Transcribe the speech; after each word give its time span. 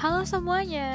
Halo 0.00 0.24
semuanya 0.24 0.88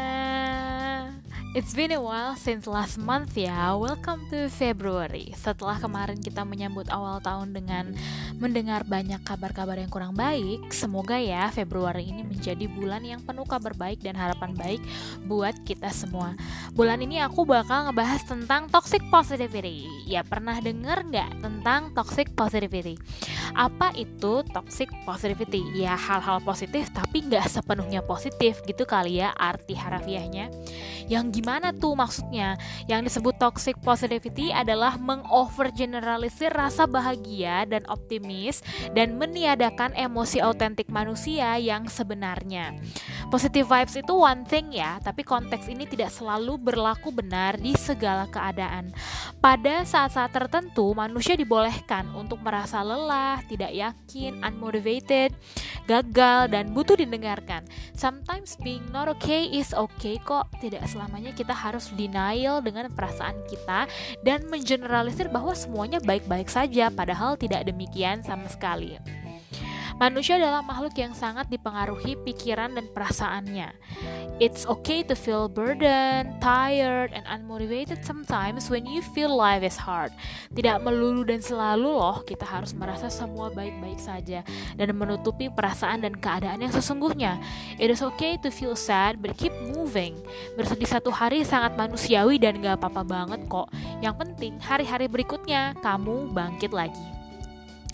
It's 1.56 1.72
been 1.72 1.96
a 1.96 2.04
while 2.04 2.36
since 2.36 2.68
last 2.68 3.00
month 3.00 3.40
ya. 3.40 3.80
Welcome 3.80 4.28
to 4.28 4.52
February. 4.52 5.32
Setelah 5.40 5.80
kemarin 5.80 6.20
kita 6.20 6.44
menyambut 6.44 6.92
awal 6.92 7.24
tahun 7.24 7.56
dengan 7.56 7.96
mendengar 8.44 8.84
banyak 8.84 9.24
kabar-kabar 9.24 9.80
yang 9.80 9.88
kurang 9.88 10.12
baik 10.12 10.68
Semoga 10.76 11.16
ya 11.16 11.48
Februari 11.56 12.12
ini 12.12 12.28
menjadi 12.28 12.68
bulan 12.68 13.08
yang 13.08 13.24
penuh 13.24 13.48
kabar 13.48 13.72
baik 13.72 14.04
dan 14.04 14.20
harapan 14.20 14.52
baik 14.52 14.84
buat 15.32 15.56
kita 15.64 15.96
semua. 15.96 16.36
Bulan 16.76 17.00
ini 17.00 17.24
aku 17.24 17.48
bakal 17.48 17.88
ngebahas 17.88 18.28
tentang 18.28 18.68
toxic 18.68 19.00
positivity. 19.08 19.88
Ya 20.04 20.28
pernah 20.28 20.60
denger 20.60 21.08
nggak 21.08 21.40
tentang 21.40 21.96
toxic 21.96 22.36
positivity? 22.36 23.00
Apa 23.56 23.96
itu 23.96 24.44
toxic 24.52 24.92
positivity? 25.08 25.64
Ya 25.72 25.96
hal-hal 25.96 26.44
positif 26.44 26.92
tapi 26.92 27.24
nggak 27.24 27.48
sepenuhnya 27.48 28.04
positif 28.04 28.60
gitu 28.68 28.84
kali 28.84 29.24
ya 29.24 29.32
arti 29.40 29.72
harafiahnya. 29.72 30.52
Yang 31.06 31.38
gimana 31.38 31.45
tuh 31.78 31.94
maksudnya? 31.94 32.58
Yang 32.90 33.14
disebut 33.14 33.36
toxic 33.38 33.78
positivity 33.82 34.50
adalah 34.50 34.98
mengovergeneralisir 34.98 36.50
rasa 36.50 36.90
bahagia 36.90 37.66
dan 37.70 37.86
optimis 37.86 38.66
dan 38.98 39.18
meniadakan 39.22 39.94
emosi 39.94 40.42
autentik 40.42 40.90
manusia 40.90 41.58
yang 41.62 41.86
sebenarnya. 41.86 42.74
Positive 43.30 43.66
vibes 43.66 43.98
itu 43.98 44.14
one 44.14 44.46
thing 44.46 44.74
ya, 44.74 45.02
tapi 45.02 45.26
konteks 45.26 45.66
ini 45.70 45.90
tidak 45.90 46.14
selalu 46.14 46.58
berlaku 46.62 47.10
benar 47.10 47.58
di 47.58 47.74
segala 47.74 48.30
keadaan. 48.30 48.94
Pada 49.42 49.82
saat-saat 49.86 50.34
tertentu, 50.34 50.94
manusia 50.94 51.34
dibolehkan 51.38 52.10
untuk 52.14 52.42
merasa 52.42 52.82
lelah, 52.86 53.42
tidak 53.50 53.74
yakin, 53.74 54.42
unmotivated, 54.42 55.34
gagal, 55.86 56.52
dan 56.52 56.74
butuh 56.74 56.98
didengarkan. 56.98 57.66
Sometimes 57.94 58.58
being 58.62 58.84
not 58.90 59.10
okay 59.10 59.48
is 59.50 59.72
okay 59.74 60.18
kok. 60.22 60.50
Tidak 60.62 60.82
selamanya 60.90 61.32
kita 61.34 61.54
harus 61.54 61.90
denial 61.94 62.62
dengan 62.62 62.90
perasaan 62.94 63.38
kita 63.50 63.90
dan 64.26 64.46
mengeneralisir 64.50 65.30
bahwa 65.30 65.54
semuanya 65.54 66.02
baik-baik 66.02 66.50
saja, 66.50 66.90
padahal 66.90 67.38
tidak 67.38 67.66
demikian 67.66 68.26
sama 68.26 68.50
sekali. 68.50 68.98
Manusia 69.96 70.36
adalah 70.36 70.60
makhluk 70.60 70.92
yang 71.00 71.16
sangat 71.16 71.48
dipengaruhi 71.48 72.20
pikiran 72.28 72.76
dan 72.76 72.92
perasaannya. 72.92 73.72
It's 74.36 74.68
okay 74.68 75.00
to 75.08 75.16
feel 75.16 75.48
burdened, 75.48 76.44
tired, 76.44 77.16
and 77.16 77.24
unmotivated 77.24 78.04
sometimes 78.04 78.68
when 78.68 78.84
you 78.84 79.00
feel 79.00 79.32
life 79.32 79.64
is 79.64 79.80
hard. 79.80 80.12
Tidak 80.52 80.84
melulu 80.84 81.24
dan 81.24 81.40
selalu 81.40 81.88
loh 81.88 82.20
kita 82.28 82.44
harus 82.44 82.76
merasa 82.76 83.08
semua 83.08 83.48
baik-baik 83.56 83.96
saja 83.96 84.44
dan 84.76 84.92
menutupi 84.92 85.48
perasaan 85.48 86.04
dan 86.04 86.20
keadaan 86.20 86.60
yang 86.60 86.76
sesungguhnya. 86.76 87.40
It 87.80 87.88
is 87.88 88.04
okay 88.04 88.36
to 88.44 88.52
feel 88.52 88.76
sad 88.76 89.24
but 89.24 89.40
keep 89.40 89.56
moving. 89.72 90.20
Bersedih 90.60 90.92
satu 90.92 91.16
hari 91.16 91.48
sangat 91.48 91.80
manusiawi 91.80 92.36
dan 92.36 92.60
gak 92.60 92.84
apa-apa 92.84 93.08
banget 93.08 93.48
kok. 93.48 93.72
Yang 94.04 94.20
penting 94.20 94.60
hari-hari 94.60 95.08
berikutnya 95.08 95.80
kamu 95.80 96.36
bangkit 96.36 96.76
lagi. 96.76 97.08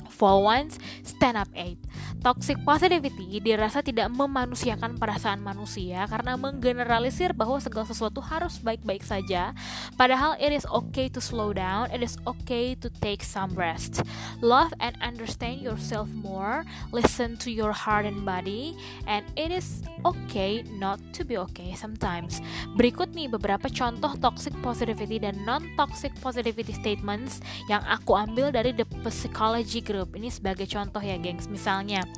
For 0.09 0.41
once, 0.41 0.81
stand 1.05 1.37
up 1.37 1.49
eight. 1.53 1.77
Toxic 2.21 2.61
positivity 2.61 3.41
dirasa 3.41 3.81
tidak 3.81 4.13
memanusiakan 4.13 5.01
perasaan 5.01 5.41
manusia 5.41 6.05
karena 6.05 6.37
menggeneralisir 6.37 7.33
bahwa 7.33 7.57
segala 7.57 7.89
sesuatu 7.89 8.21
harus 8.21 8.61
baik-baik 8.61 9.01
saja. 9.01 9.57
Padahal 9.97 10.37
it 10.37 10.53
is 10.53 10.61
okay 10.69 11.09
to 11.09 11.17
slow 11.17 11.49
down, 11.49 11.89
it 11.89 12.05
is 12.05 12.21
okay 12.29 12.77
to 12.77 12.93
take 13.01 13.25
some 13.25 13.49
rest. 13.57 14.05
Love 14.37 14.69
and 14.77 14.93
understand 15.01 15.65
yourself 15.65 16.05
more, 16.13 16.61
listen 16.93 17.41
to 17.41 17.49
your 17.49 17.73
heart 17.73 18.05
and 18.05 18.21
body, 18.21 18.77
and 19.09 19.25
it 19.33 19.49
is 19.49 19.81
okay 20.05 20.61
not 20.77 21.01
to 21.17 21.25
be 21.25 21.41
okay 21.41 21.73
sometimes. 21.73 22.37
Berikut 22.77 23.17
nih 23.17 23.33
beberapa 23.33 23.65
contoh 23.65 24.13
toxic 24.21 24.53
positivity 24.61 25.17
dan 25.17 25.41
non-toxic 25.41 26.13
positivity 26.21 26.69
statements 26.69 27.41
yang 27.65 27.81
aku 27.89 28.13
ambil 28.13 28.53
dari 28.53 28.77
The 28.77 28.85
Psychology 29.09 29.81
Group. 29.81 30.13
Ini 30.13 30.29
sebagai 30.29 30.69
contoh 30.69 31.01
ya, 31.01 31.17
gengs. 31.17 31.49
Misalnya, 31.49 32.10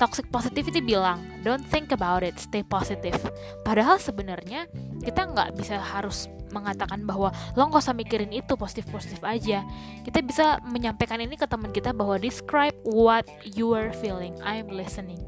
Toxic 0.00 0.32
positivity 0.32 0.80
bilang, 0.80 1.20
don't 1.44 1.60
think 1.68 1.92
about 1.92 2.24
it, 2.24 2.32
stay 2.40 2.64
positive. 2.64 3.20
Padahal 3.60 4.00
sebenarnya 4.00 4.64
kita 5.04 5.28
nggak 5.28 5.60
bisa 5.60 5.76
harus 5.76 6.24
mengatakan 6.50 7.04
bahwa 7.06 7.30
lo 7.54 7.68
nggak 7.68 7.84
usah 7.84 7.94
mikirin 7.94 8.32
itu 8.32 8.56
positif 8.56 8.88
positif 8.88 9.20
aja. 9.22 9.60
Kita 10.02 10.24
bisa 10.24 10.58
menyampaikan 10.66 11.20
ini 11.20 11.36
ke 11.36 11.44
teman 11.44 11.70
kita 11.70 11.92
bahwa 11.92 12.16
describe 12.16 12.74
what 12.88 13.28
you 13.44 13.76
are 13.76 13.92
feeling. 13.92 14.34
I'm 14.40 14.72
listening. 14.72 15.20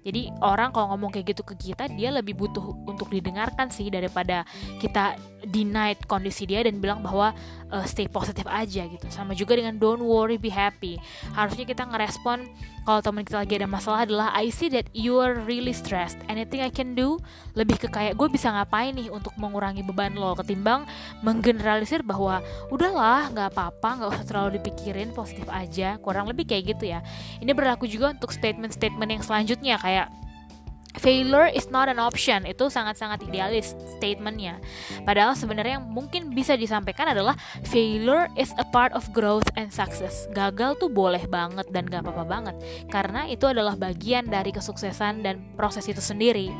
Jadi 0.00 0.32
orang 0.40 0.72
kalau 0.72 0.96
ngomong 0.96 1.12
kayak 1.12 1.36
gitu 1.36 1.42
ke 1.44 1.54
kita 1.70 1.84
dia 1.92 2.08
lebih 2.08 2.32
butuh 2.32 2.72
untuk 2.88 3.12
didengarkan 3.12 3.68
sih 3.68 3.92
daripada 3.92 4.48
kita 4.80 5.20
deny 5.44 5.92
kondisi 6.08 6.48
dia 6.48 6.64
dan 6.64 6.80
bilang 6.80 7.04
bahwa 7.04 7.36
uh, 7.68 7.84
stay 7.84 8.08
positif 8.08 8.48
aja 8.48 8.88
gitu. 8.88 9.06
Sama 9.12 9.36
juga 9.36 9.60
dengan 9.60 9.76
don't 9.76 10.00
worry 10.00 10.40
be 10.40 10.48
happy. 10.48 10.96
Harusnya 11.36 11.68
kita 11.68 11.84
ngerespon 11.84 12.48
kalau 12.90 13.06
teman 13.06 13.22
kita 13.22 13.38
lagi 13.46 13.54
ada 13.54 13.70
masalah 13.70 14.02
adalah 14.02 14.34
I 14.34 14.50
see 14.50 14.66
that 14.74 14.90
you 14.90 15.22
are 15.22 15.38
really 15.46 15.70
stressed. 15.70 16.18
Anything 16.26 16.58
I 16.58 16.74
can 16.74 16.98
do 16.98 17.22
lebih 17.54 17.78
ke 17.78 17.86
kayak 17.86 18.18
gue 18.18 18.26
bisa 18.26 18.50
ngapain 18.50 18.90
nih 18.98 19.14
untuk 19.14 19.30
mengurangi 19.38 19.86
beban 19.86 20.18
lo 20.18 20.34
ketimbang 20.34 20.90
menggeneralisir 21.22 22.02
bahwa 22.02 22.42
udahlah 22.66 23.30
nggak 23.30 23.54
apa-apa 23.54 24.02
nggak 24.02 24.10
usah 24.10 24.26
terlalu 24.26 24.58
dipikirin 24.58 25.14
positif 25.14 25.46
aja 25.46 26.02
kurang 26.02 26.26
lebih 26.26 26.50
kayak 26.50 26.74
gitu 26.74 26.90
ya. 26.90 26.98
Ini 27.38 27.54
berlaku 27.54 27.86
juga 27.86 28.10
untuk 28.10 28.34
statement-statement 28.34 29.10
yang 29.14 29.22
selanjutnya 29.22 29.78
kayak 29.78 30.10
Failure 30.98 31.46
is 31.46 31.70
not 31.70 31.86
an 31.86 32.02
option 32.02 32.42
itu 32.42 32.66
sangat-sangat 32.66 33.22
idealis 33.30 33.78
statementnya. 33.98 34.58
Padahal 35.06 35.38
sebenarnya 35.38 35.78
yang 35.78 35.86
mungkin 35.86 36.34
bisa 36.34 36.58
disampaikan 36.58 37.06
adalah 37.14 37.38
failure 37.70 38.26
is 38.34 38.50
a 38.58 38.66
part 38.74 38.90
of 38.98 39.06
growth 39.14 39.46
and 39.54 39.70
success. 39.70 40.26
Gagal 40.34 40.82
tuh 40.82 40.90
boleh 40.90 41.22
banget 41.30 41.70
dan 41.70 41.86
gak 41.86 42.02
apa-apa 42.02 42.24
banget 42.26 42.56
karena 42.90 43.30
itu 43.30 43.46
adalah 43.46 43.78
bagian 43.78 44.26
dari 44.26 44.50
kesuksesan 44.50 45.22
dan 45.22 45.38
proses 45.54 45.86
itu 45.86 46.02
sendiri. 46.02 46.50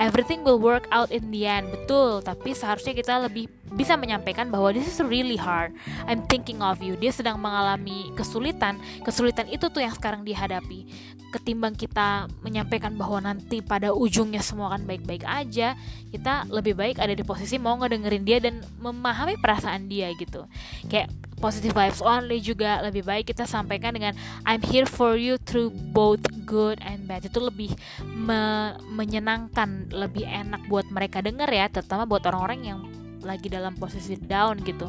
Everything 0.00 0.40
will 0.40 0.56
work 0.56 0.88
out 0.88 1.12
in 1.12 1.28
the 1.28 1.44
end, 1.44 1.68
betul. 1.68 2.24
Tapi 2.24 2.56
seharusnya 2.56 2.96
kita 2.96 3.20
lebih 3.20 3.52
bisa 3.76 3.94
menyampaikan 4.00 4.48
bahwa 4.48 4.72
this 4.72 4.88
is 4.88 4.98
really 5.04 5.36
hard. 5.36 5.76
I'm 6.08 6.24
thinking 6.24 6.64
of 6.64 6.80
you. 6.80 6.96
Dia 6.96 7.12
sedang 7.12 7.36
mengalami 7.36 8.08
kesulitan. 8.16 8.80
Kesulitan 9.04 9.46
itu 9.52 9.68
tuh 9.68 9.84
yang 9.84 9.92
sekarang 9.92 10.24
dihadapi. 10.24 10.88
Ketimbang 11.30 11.76
kita 11.76 12.26
menyampaikan 12.40 12.96
bahwa 12.96 13.20
nanti 13.22 13.60
pada 13.60 13.92
ujungnya 13.92 14.40
semua 14.40 14.74
akan 14.74 14.88
baik-baik 14.88 15.22
aja 15.22 15.78
kita 16.10 16.42
lebih 16.50 16.74
baik 16.74 16.98
ada 16.98 17.14
di 17.14 17.22
posisi 17.22 17.54
mau 17.54 17.78
ngedengerin 17.78 18.26
dia 18.26 18.42
dan 18.42 18.58
memahami 18.82 19.38
perasaan 19.38 19.86
dia 19.86 20.10
gitu 20.18 20.42
kayak 20.90 21.06
positive 21.40 21.72
vibes 21.72 22.04
only 22.04 22.38
juga 22.38 22.84
lebih 22.84 23.02
baik. 23.02 23.32
Kita 23.32 23.48
sampaikan 23.48 23.96
dengan 23.96 24.12
I'm 24.44 24.60
here 24.60 24.86
for 24.86 25.16
you 25.16 25.40
through 25.40 25.72
both 25.90 26.22
good 26.44 26.78
and 26.84 27.08
bad. 27.08 27.24
Itu 27.24 27.40
lebih 27.42 27.74
me 28.04 28.76
menyenangkan 28.92 29.90
lebih 29.90 30.28
enak 30.28 30.68
buat 30.68 30.86
mereka 30.92 31.24
denger 31.24 31.48
ya 31.48 31.66
terutama 31.72 32.04
buat 32.04 32.22
orang-orang 32.28 32.60
yang 32.62 32.80
lagi 33.24 33.48
dalam 33.48 33.74
posisi 33.80 34.20
down 34.20 34.60
gitu. 34.62 34.86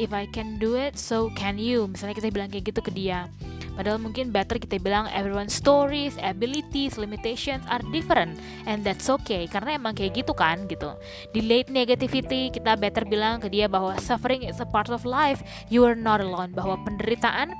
If 0.00 0.16
I 0.16 0.24
can 0.30 0.56
do 0.56 0.78
it 0.78 0.96
so 0.96 1.28
can 1.36 1.60
you. 1.60 1.90
Misalnya 1.90 2.16
kita 2.16 2.32
bilang 2.32 2.48
kayak 2.48 2.72
gitu 2.72 2.80
ke 2.80 2.94
dia 2.94 3.28
Padahal 3.72 3.96
mungkin 3.96 4.28
better 4.28 4.60
kita 4.60 4.76
bilang 4.76 5.08
everyone's 5.12 5.56
stories, 5.56 6.14
abilities, 6.20 7.00
limitations 7.00 7.64
are 7.72 7.80
different 7.88 8.36
and 8.68 8.84
that's 8.84 9.08
okay 9.08 9.48
karena 9.48 9.80
emang 9.80 9.96
kayak 9.96 10.20
gitu 10.20 10.36
kan 10.36 10.68
gitu. 10.68 10.92
Delayed 11.32 11.72
negativity 11.72 12.52
kita 12.52 12.76
better 12.76 13.08
bilang 13.08 13.40
ke 13.40 13.48
dia 13.48 13.66
bahwa 13.66 13.96
suffering 13.96 14.44
is 14.44 14.60
a 14.60 14.68
part 14.68 14.92
of 14.92 15.08
life, 15.08 15.40
you 15.72 15.80
are 15.88 15.96
not 15.96 16.20
alone 16.20 16.52
bahwa 16.52 16.76
penderitaan 16.84 17.56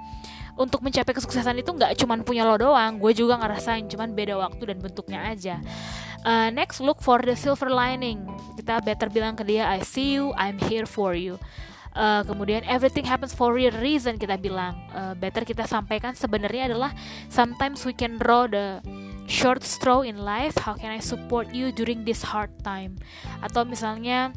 untuk 0.61 0.85
mencapai 0.85 1.17
kesuksesan 1.17 1.65
itu 1.65 1.73
nggak 1.73 1.97
cuman 1.97 2.29
punya 2.29 2.45
lo 2.45 2.61
doang, 2.61 3.01
gue 3.01 3.17
juga 3.17 3.41
ngerasain 3.41 3.89
cuman 3.89 4.13
beda 4.13 4.37
waktu 4.37 4.69
dan 4.69 4.79
bentuknya 4.85 5.21
aja. 5.33 5.57
Uh, 6.23 6.53
next 6.53 6.79
look 6.79 7.01
for 7.01 7.19
the 7.25 7.35
silver 7.35 7.73
lining. 7.73 8.23
Kita 8.55 8.85
better 8.85 9.09
bilang 9.09 9.33
ke 9.33 9.49
dia 9.49 9.65
I 9.65 9.81
see 9.81 10.13
you, 10.13 10.37
I'm 10.37 10.61
here 10.61 10.85
for 10.85 11.17
you 11.17 11.41
uh, 11.97 12.23
kemudian 12.25 12.65
everything 12.65 13.05
happens 13.05 13.33
for 13.33 13.57
a 13.57 13.71
reason 13.81 14.17
kita 14.17 14.37
bilang. 14.41 14.77
Uh, 14.93 15.15
better 15.17 15.45
kita 15.45 15.65
sampaikan 15.69 16.17
sebenarnya 16.17 16.73
adalah 16.73 16.93
sometimes 17.29 17.85
we 17.85 17.95
can 17.95 18.17
draw 18.17 18.49
the 18.49 18.81
short 19.31 19.63
straw 19.63 20.03
in 20.03 20.19
life 20.19 20.53
how 20.61 20.75
can 20.75 20.91
I 20.93 21.01
support 21.01 21.55
you 21.55 21.71
during 21.73 22.05
this 22.05 22.25
hard 22.25 22.53
time? 22.65 22.99
Atau 23.41 23.65
misalnya 23.65 24.33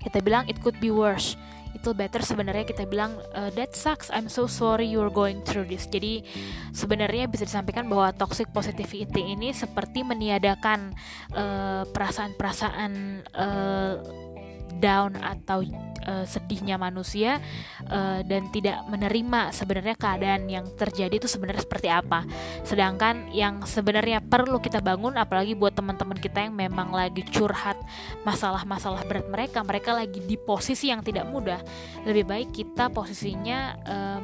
kita 0.00 0.22
bilang 0.22 0.46
it 0.46 0.60
could 0.62 0.78
be 0.78 0.92
worse. 0.92 1.34
Itu 1.76 1.92
better 1.92 2.24
sebenarnya 2.24 2.64
kita 2.64 2.88
bilang 2.88 3.20
uh, 3.36 3.52
that 3.52 3.76
sucks 3.76 4.08
I'm 4.08 4.32
so 4.32 4.48
sorry 4.48 4.88
you're 4.88 5.12
going 5.12 5.44
through 5.44 5.68
this. 5.68 5.84
Jadi 5.84 6.24
sebenarnya 6.72 7.28
bisa 7.28 7.44
disampaikan 7.44 7.84
bahwa 7.84 8.16
toxic 8.16 8.48
positivity 8.48 9.36
ini 9.36 9.52
seperti 9.52 10.00
meniadakan 10.00 10.96
perasaan-perasaan 11.92 12.92
uh, 13.36 14.24
down 14.78 15.16
atau 15.18 15.64
uh, 16.06 16.24
sedihnya 16.24 16.78
manusia 16.78 17.42
uh, 17.90 18.22
dan 18.22 18.48
tidak 18.54 18.80
menerima 18.86 19.50
sebenarnya 19.50 19.96
keadaan 19.98 20.46
yang 20.46 20.64
terjadi 20.78 21.18
itu 21.18 21.28
sebenarnya 21.28 21.66
seperti 21.66 21.88
apa. 21.90 22.22
Sedangkan 22.62 23.28
yang 23.34 23.66
sebenarnya 23.66 24.22
perlu 24.22 24.62
kita 24.62 24.78
bangun 24.80 25.18
apalagi 25.18 25.58
buat 25.58 25.74
teman-teman 25.74 26.16
kita 26.16 26.46
yang 26.46 26.54
memang 26.54 26.94
lagi 26.94 27.26
curhat 27.28 27.76
masalah-masalah 28.22 29.04
berat 29.04 29.26
mereka, 29.28 29.58
mereka 29.66 29.90
lagi 29.92 30.22
di 30.22 30.38
posisi 30.38 30.88
yang 30.94 31.02
tidak 31.02 31.26
mudah. 31.28 31.60
Lebih 32.06 32.24
baik 32.24 32.48
kita 32.54 32.88
posisinya 32.88 33.58
uh, 33.84 34.20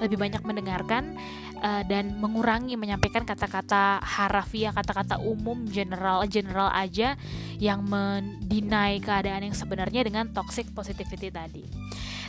lebih 0.00 0.20
banyak 0.20 0.42
mendengarkan 0.44 1.16
uh, 1.60 1.82
dan 1.86 2.16
mengurangi 2.20 2.76
menyampaikan 2.76 3.24
kata-kata 3.24 4.00
harafiah, 4.04 4.72
kata-kata 4.72 5.20
umum 5.20 5.64
general 5.68 6.24
general 6.28 6.68
aja 6.72 7.16
yang 7.56 7.84
mendinai 7.84 9.00
keadaan 9.00 9.48
yang 9.48 9.56
sebenarnya 9.56 10.04
dengan 10.04 10.28
toxic 10.32 10.68
positivity 10.72 11.32
tadi. 11.32 11.64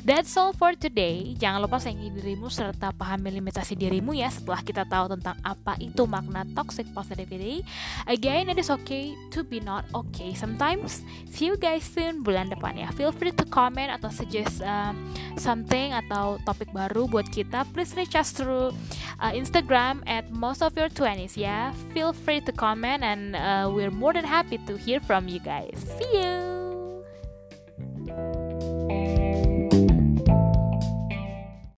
That's 0.07 0.31
all 0.39 0.55
for 0.55 0.71
today. 0.71 1.35
Jangan 1.35 1.67
lupa 1.67 1.83
sayangi 1.83 2.15
dirimu 2.15 2.47
serta 2.47 2.95
pahami 2.95 3.27
limitasi 3.27 3.75
dirimu 3.75 4.15
ya 4.15 4.31
setelah 4.31 4.63
kita 4.63 4.87
tahu 4.87 5.11
tentang 5.19 5.35
apa 5.43 5.75
itu 5.83 6.07
makna 6.07 6.47
toxic 6.55 6.87
positivity. 6.95 7.59
Again, 8.07 8.47
it 8.47 8.55
is 8.55 8.71
okay 8.71 9.19
to 9.35 9.43
be 9.43 9.59
not 9.59 9.83
okay 9.91 10.31
sometimes. 10.31 11.03
See 11.27 11.51
you 11.51 11.59
guys 11.59 11.83
soon 11.83 12.23
bulan 12.23 12.47
depan 12.47 12.79
ya. 12.79 12.87
Feel 12.95 13.11
free 13.11 13.35
to 13.35 13.43
comment 13.51 13.91
atau 13.91 14.07
suggest 14.07 14.63
uh, 14.63 14.95
something 15.35 15.91
atau 15.91 16.39
topik 16.47 16.71
baru 16.71 17.11
buat 17.11 17.27
kita. 17.27 17.67
Please 17.75 17.91
reach 17.99 18.15
us 18.15 18.31
through 18.31 18.71
uh, 19.19 19.35
Instagram 19.35 20.07
at 20.07 20.31
most 20.31 20.63
of 20.63 20.71
your 20.79 20.87
20s 20.87 21.35
ya. 21.35 21.75
Feel 21.91 22.15
free 22.15 22.39
to 22.39 22.55
comment 22.55 23.03
and 23.03 23.35
uh, 23.35 23.67
we're 23.67 23.91
more 23.91 24.15
than 24.15 24.23
happy 24.23 24.55
to 24.71 24.79
hear 24.79 25.03
from 25.03 25.27
you 25.27 25.43
guys. 25.43 25.75
See 25.99 26.23
you. 26.23 26.56